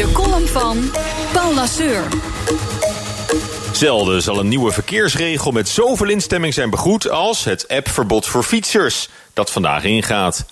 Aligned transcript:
De 0.00 0.12
column 0.12 0.48
van 0.48 0.90
Paul 1.32 1.54
Lasseur. 1.54 2.02
Zelden 3.72 4.22
zal 4.22 4.38
een 4.38 4.48
nieuwe 4.48 4.72
verkeersregel 4.72 5.52
met 5.52 5.68
zoveel 5.68 6.08
instemming 6.08 6.54
zijn 6.54 6.70
begroet 6.70 7.10
als 7.10 7.44
het 7.44 7.68
appverbod 7.68 8.26
voor 8.26 8.42
fietsers 8.42 9.08
dat 9.32 9.50
vandaag 9.50 9.84
ingaat. 9.84 10.44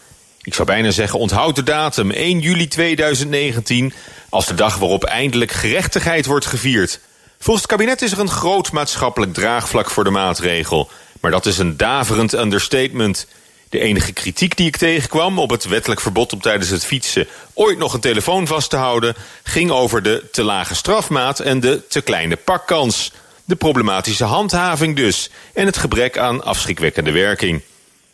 Ik 0.43 0.55
zou 0.55 0.69
bijna 0.69 0.91
zeggen, 0.91 1.19
onthoud 1.19 1.57
de 1.57 1.63
datum 1.63 2.11
1 2.11 2.41
juli 2.41 2.69
2019 2.69 3.93
als 4.29 4.47
de 4.47 4.55
dag 4.55 4.77
waarop 4.77 5.05
eindelijk 5.05 5.51
gerechtigheid 5.51 6.27
wordt 6.27 6.47
gevierd. 6.47 7.01
Volgens 7.39 7.67
het 7.67 7.77
kabinet 7.77 8.03
is 8.03 8.13
er 8.13 8.21
een 8.21 8.31
groot 8.31 8.73
maatschappelijk 8.73 9.35
draagvlak 9.35 9.91
voor 9.91 10.05
de 10.05 10.11
maatregel. 10.11 10.91
Maar 11.21 11.31
dat 11.31 11.47
is 11.47 11.59
een 11.59 11.77
daverend 11.77 12.33
understatement. 12.33 13.27
De 13.71 13.81
enige 13.81 14.13
kritiek 14.13 14.57
die 14.57 14.67
ik 14.67 14.77
tegenkwam 14.77 15.39
op 15.39 15.51
het 15.51 15.65
wettelijk 15.65 16.01
verbod 16.01 16.33
om 16.33 16.41
tijdens 16.41 16.71
het 16.71 16.85
fietsen 16.85 17.27
ooit 17.55 17.79
nog 17.79 17.95
een 17.95 18.01
telefoon 18.01 18.47
vast 18.47 18.71
te 18.71 18.77
houden, 18.77 19.15
ging 19.43 19.71
over 19.71 20.03
de 20.03 20.29
te 20.33 20.43
lage 20.43 20.75
strafmaat 20.75 21.41
en 21.41 21.61
de 21.61 21.87
te 21.89 22.01
kleine 22.01 22.37
pakkans. 22.37 23.13
De 23.45 23.57
problematische 23.57 24.25
handhaving 24.25 24.97
dus 24.97 25.31
en 25.55 25.67
het 25.67 25.77
gebrek 25.77 26.19
aan 26.19 26.45
afschrikwekkende 26.45 27.13
werking. 27.13 27.63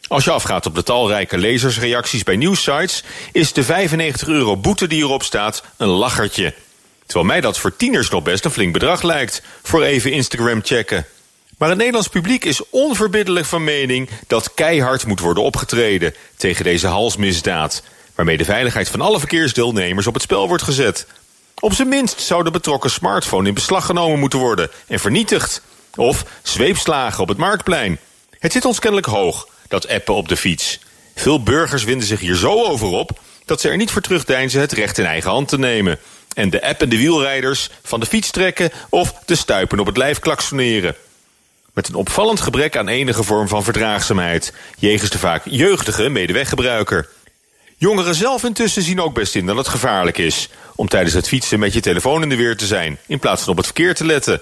Als 0.06 0.24
je 0.24 0.30
afgaat 0.30 0.66
op 0.66 0.74
de 0.74 0.82
talrijke 0.82 1.38
lezersreacties 1.38 2.22
bij 2.22 2.36
nieuwsites, 2.36 3.04
is 3.32 3.52
de 3.52 3.64
95 3.64 4.28
euro 4.28 4.56
boete 4.56 4.86
die 4.86 5.02
erop 5.02 5.22
staat 5.22 5.62
een 5.76 5.88
lachertje. 5.88 6.54
Terwijl 7.06 7.26
mij 7.26 7.40
dat 7.40 7.58
voor 7.58 7.76
tieners 7.76 8.10
nog 8.10 8.22
best 8.22 8.44
een 8.44 8.50
flink 8.50 8.72
bedrag 8.72 9.02
lijkt, 9.02 9.42
voor 9.62 9.82
even 9.82 10.12
Instagram 10.12 10.60
checken. 10.62 11.06
Maar 11.58 11.68
het 11.68 11.78
Nederlands 11.78 12.08
publiek 12.08 12.44
is 12.44 12.70
onverbiddelijk 12.70 13.46
van 13.46 13.64
mening 13.64 14.08
dat 14.26 14.54
keihard 14.54 15.06
moet 15.06 15.20
worden 15.20 15.42
opgetreden 15.42 16.14
tegen 16.36 16.64
deze 16.64 16.86
halsmisdaad, 16.86 17.82
waarmee 18.14 18.36
de 18.36 18.44
veiligheid 18.44 18.88
van 18.88 19.00
alle 19.00 19.18
verkeersdeelnemers 19.18 20.06
op 20.06 20.14
het 20.14 20.22
spel 20.22 20.48
wordt 20.48 20.62
gezet. 20.62 21.06
Op 21.60 21.72
zijn 21.72 21.88
minst 21.88 22.20
zou 22.20 22.44
de 22.44 22.50
betrokken 22.50 22.90
smartphone 22.90 23.48
in 23.48 23.54
beslag 23.54 23.86
genomen 23.86 24.18
moeten 24.18 24.38
worden 24.38 24.70
en 24.86 25.00
vernietigd. 25.00 25.62
Of 25.96 26.24
zweepslagen 26.42 27.22
op 27.22 27.28
het 27.28 27.38
marktplein. 27.38 27.98
Het 28.38 28.52
zit 28.52 28.64
ons 28.64 28.78
kennelijk 28.78 29.08
hoog, 29.08 29.48
dat 29.68 29.88
appen 29.88 30.14
op 30.14 30.28
de 30.28 30.36
fiets. 30.36 30.80
Veel 31.14 31.42
burgers 31.42 31.84
winden 31.84 32.06
zich 32.06 32.20
hier 32.20 32.36
zo 32.36 32.64
over 32.64 32.86
op 32.86 33.20
dat 33.44 33.60
ze 33.60 33.68
er 33.68 33.76
niet 33.76 33.90
voor 33.90 34.02
terugdeinzen 34.02 34.60
het 34.60 34.72
recht 34.72 34.98
in 34.98 35.04
eigen 35.04 35.30
hand 35.30 35.48
te 35.48 35.58
nemen. 35.58 35.98
En 36.34 36.50
de 36.50 36.62
app 36.62 36.82
en 36.82 36.88
de 36.88 36.96
wielrijders 36.96 37.70
van 37.82 38.00
de 38.00 38.06
fiets 38.06 38.30
trekken 38.30 38.70
of 38.88 39.14
de 39.24 39.34
stuipen 39.34 39.80
op 39.80 39.86
het 39.86 39.96
lijf 39.96 40.18
klaksoneren. 40.18 40.96
Met 41.74 41.88
een 41.88 41.94
opvallend 41.94 42.40
gebrek 42.40 42.76
aan 42.76 42.88
enige 42.88 43.22
vorm 43.22 43.48
van 43.48 43.64
verdraagzaamheid, 43.64 44.52
jegens 44.78 45.10
de 45.10 45.18
vaak 45.18 45.42
jeugdige 45.44 46.08
medeweggebruiker. 46.08 47.08
Jongeren 47.76 48.14
zelf 48.14 48.44
intussen 48.44 48.82
zien 48.82 49.00
ook 49.00 49.14
best 49.14 49.34
in 49.34 49.46
dat 49.46 49.56
het 49.56 49.68
gevaarlijk 49.68 50.18
is 50.18 50.48
om 50.74 50.88
tijdens 50.88 51.14
het 51.14 51.28
fietsen 51.28 51.58
met 51.58 51.72
je 51.72 51.80
telefoon 51.80 52.22
in 52.22 52.28
de 52.28 52.36
weer 52.36 52.56
te 52.56 52.66
zijn, 52.66 52.98
in 53.06 53.18
plaats 53.18 53.42
van 53.42 53.50
op 53.50 53.56
het 53.56 53.66
verkeer 53.66 53.94
te 53.94 54.06
letten. 54.06 54.40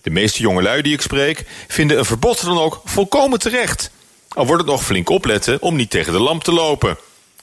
De 0.00 0.10
meeste 0.10 0.42
jongelui 0.42 0.82
die 0.82 0.92
ik 0.92 1.00
spreek 1.00 1.44
vinden 1.68 1.98
een 1.98 2.04
verbod 2.04 2.44
dan 2.44 2.58
ook 2.58 2.80
volkomen 2.84 3.38
terecht. 3.38 3.90
Al 4.28 4.46
wordt 4.46 4.62
het 4.62 4.70
nog 4.70 4.84
flink 4.84 5.10
opletten 5.10 5.62
om 5.62 5.76
niet 5.76 5.90
tegen 5.90 6.12
de 6.12 6.20
lamp 6.20 6.44
te 6.44 6.52
lopen. 6.52 6.96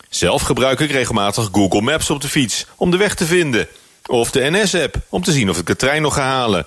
Zelf 0.10 0.42
gebruik 0.42 0.80
ik 0.80 0.92
regelmatig 0.92 1.50
Google 1.52 1.82
Maps 1.82 2.10
op 2.10 2.22
de 2.22 2.30
fiets 2.30 2.66
om 2.76 2.92
de 2.92 2.98
weg 2.98 3.16
te 3.16 3.26
vinden. 3.26 3.68
Of 4.06 4.32
de 4.32 4.50
NS-app 4.52 4.96
om 5.10 5.24
te 5.24 5.32
zien 5.32 5.50
of 5.50 5.58
ik 5.58 5.66
de 5.66 5.76
trein 5.76 6.02
nog 6.02 6.14
ga 6.14 6.24
halen. 6.24 6.66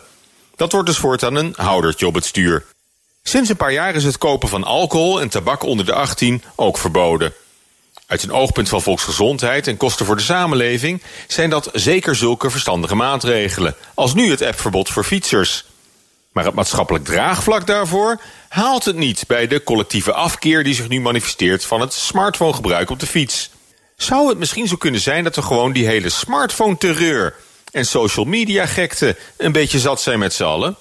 Dat 0.56 0.72
wordt 0.72 0.88
dus 0.88 0.98
voortaan 0.98 1.34
een 1.34 1.54
houdertje 1.56 2.06
op 2.06 2.14
het 2.14 2.24
stuur. 2.24 2.64
Sinds 3.22 3.48
een 3.48 3.56
paar 3.56 3.72
jaar 3.72 3.94
is 3.94 4.04
het 4.04 4.18
kopen 4.18 4.48
van 4.48 4.64
alcohol 4.64 5.20
en 5.20 5.28
tabak 5.28 5.62
onder 5.62 5.86
de 5.86 5.92
18 5.92 6.42
ook 6.54 6.78
verboden. 6.78 7.32
Uit 8.06 8.22
een 8.22 8.32
oogpunt 8.32 8.68
van 8.68 8.82
volksgezondheid 8.82 9.66
en 9.66 9.76
kosten 9.76 10.06
voor 10.06 10.16
de 10.16 10.22
samenleving 10.22 11.02
zijn 11.26 11.50
dat 11.50 11.70
zeker 11.72 12.16
zulke 12.16 12.50
verstandige 12.50 12.94
maatregelen, 12.94 13.74
als 13.94 14.14
nu 14.14 14.30
het 14.30 14.42
appverbod 14.42 14.88
voor 14.88 15.04
fietsers. 15.04 15.64
Maar 16.32 16.44
het 16.44 16.54
maatschappelijk 16.54 17.04
draagvlak 17.04 17.66
daarvoor 17.66 18.20
haalt 18.48 18.84
het 18.84 18.96
niet 18.96 19.24
bij 19.26 19.46
de 19.46 19.62
collectieve 19.62 20.12
afkeer 20.12 20.64
die 20.64 20.74
zich 20.74 20.88
nu 20.88 21.00
manifesteert 21.00 21.64
van 21.64 21.80
het 21.80 21.92
smartphonegebruik 21.92 22.90
op 22.90 23.00
de 23.00 23.06
fiets. 23.06 23.50
Zou 23.96 24.28
het 24.28 24.38
misschien 24.38 24.68
zo 24.68 24.76
kunnen 24.76 25.00
zijn 25.00 25.24
dat 25.24 25.36
we 25.36 25.42
gewoon 25.42 25.72
die 25.72 25.86
hele 25.86 26.08
smartphone-terreur 26.08 27.34
en 27.72 27.86
social 27.86 28.24
media-gekte 28.24 29.16
een 29.36 29.52
beetje 29.52 29.78
zat 29.78 30.00
zijn 30.00 30.18
met 30.18 30.34
z'n 30.34 30.42
allen? 30.42 30.76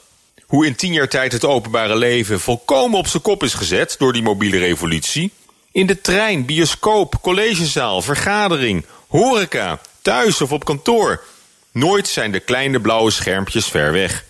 Hoe 0.45 0.65
in 0.65 0.75
tien 0.75 0.93
jaar 0.93 1.07
tijd 1.07 1.31
het 1.31 1.45
openbare 1.45 1.95
leven 1.95 2.39
volkomen 2.39 2.97
op 2.97 3.07
zijn 3.07 3.23
kop 3.23 3.43
is 3.43 3.53
gezet 3.53 3.95
door 3.97 4.13
die 4.13 4.21
mobiele 4.21 4.57
revolutie? 4.57 5.31
In 5.71 5.85
de 5.85 6.01
trein, 6.01 6.45
bioscoop, 6.45 7.21
collegezaal, 7.21 8.01
vergadering, 8.01 8.85
horeca, 9.07 9.79
thuis 10.01 10.41
of 10.41 10.51
op 10.51 10.65
kantoor. 10.65 11.23
Nooit 11.71 12.07
zijn 12.07 12.31
de 12.31 12.39
kleine 12.39 12.79
blauwe 12.79 13.11
schermpjes 13.11 13.65
ver 13.65 13.91
weg. 13.91 14.23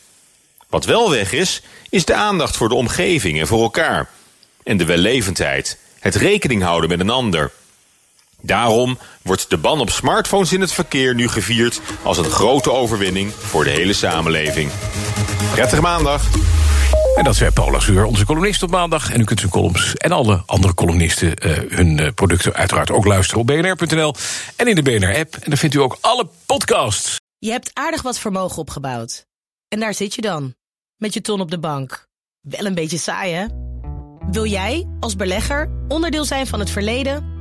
Wat 0.70 0.86
wel 0.86 1.10
weg 1.10 1.32
is, 1.32 1.62
is 1.90 2.06
de 2.06 2.14
aandacht 2.14 2.58
voor 2.58 2.70
de 2.70 2.76
omgeving 2.76 3.40
en 3.40 3.48
voor 3.48 3.62
elkaar. 3.62 4.10
En 4.64 4.78
de 4.78 4.86
wellevendheid, 4.86 5.78
het 6.00 6.16
rekening 6.16 6.64
houden 6.64 6.90
met 6.90 7.00
een 7.00 7.10
ander. 7.10 7.52
Daarom 8.42 8.98
wordt 9.22 9.50
de 9.50 9.58
ban 9.58 9.80
op 9.80 9.90
smartphones 9.90 10.54
in 10.54 10.62
het 10.62 10.74
verkeer 10.74 11.16
nu 11.16 11.28
gevierd 11.28 11.82
als 12.04 12.18
een 12.18 12.30
grote 12.30 12.72
overwinning 12.72 13.34
voor 13.34 13.64
de 13.64 13.70
hele 13.70 13.94
samenleving. 13.94 14.72
Prettige 15.52 15.82
maandag! 15.82 16.24
En 17.16 17.24
dat 17.24 17.36
zei 17.36 17.52
Paula 17.52 17.80
Zuur, 17.80 18.06
onze 18.06 18.26
columnist 18.26 18.64
op 18.64 18.70
maandag. 18.70 19.12
En 19.12 19.22
u 19.22 19.24
kunt 19.24 19.40
zijn 19.40 19.52
columns 19.52 19.96
en 19.96 20.12
alle 20.12 20.44
andere 20.46 20.74
columnisten 20.74 21.48
uh, 21.48 21.58
hun 21.70 21.98
uh, 21.98 22.08
producten 22.16 22.54
uiteraard 22.54 22.92
ook 22.92 23.06
luisteren 23.06 23.42
op 23.42 23.48
bnr.nl 23.48 24.16
en 24.56 24.68
in 24.68 24.76
de 24.76 24.82
BNR-app. 24.82 25.36
En 25.36 25.50
daar 25.50 25.58
vindt 25.58 25.76
u 25.76 25.80
ook 25.80 25.98
alle 26.02 26.28
podcasts. 26.46 27.20
Je 27.38 27.52
hebt 27.52 27.70
aardig 27.74 28.02
wat 28.02 28.20
vermogen 28.20 28.58
opgebouwd. 28.58 29.26
En 29.68 29.80
daar 29.80 29.94
zit 29.94 30.16
je 30.16 30.22
dan, 30.22 30.56
met 30.98 31.14
je 31.14 31.22
ton 31.22 31.42
op 31.42 31.52
de 31.52 31.60
bank. 31.60 32.08
Wel 32.42 32.66
een 32.66 32.76
beetje 32.76 32.98
saai, 32.98 33.34
hè? 33.34 33.46
Wil 34.32 34.46
jij, 34.46 34.88
als 35.00 35.16
belegger, 35.16 35.70
onderdeel 35.88 36.26
zijn 36.26 36.48
van 36.48 36.60
het 36.60 36.70
verleden 36.70 37.41